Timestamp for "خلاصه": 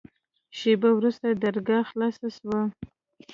1.89-2.27